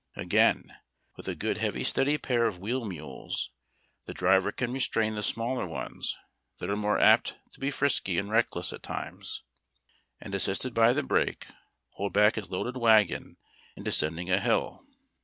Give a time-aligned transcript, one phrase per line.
[0.15, 0.75] Again,
[1.15, 3.51] with a good heavy steady pair of wheel mules,
[4.05, 6.17] the driver can restrain the smaller ones
[6.57, 9.43] that are more apt to be frisky and reckless at times,
[10.19, 11.45] and, assisted by the brake,
[11.91, 13.37] hold back his loaded wagon
[13.75, 14.83] in descending a hill.